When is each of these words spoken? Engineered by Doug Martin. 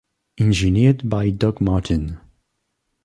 Engineered 0.39 1.07
by 1.07 1.29
Doug 1.29 1.61
Martin. 1.61 2.17